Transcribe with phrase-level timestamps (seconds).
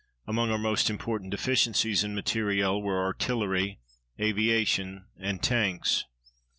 [0.25, 3.77] Among our most important deficiencies in material were artillery,
[4.19, 6.05] aviation, and tanks.